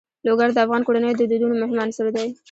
لوگر 0.27 0.49
د 0.53 0.57
افغان 0.65 0.81
کورنیو 0.87 1.17
د 1.19 1.21
دودونو 1.31 1.55
مهم 1.61 1.77
عنصر 1.85 2.07
دی. 2.15 2.27